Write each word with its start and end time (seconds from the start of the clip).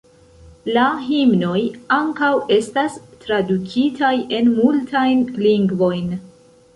La 0.75 0.83
himnoj 1.09 1.59
ankaŭ 1.97 2.29
estas 2.57 2.95
tradukitaj 3.25 4.11
en 4.39 4.49
multajn 4.57 5.23
lingvojn. 5.47 6.09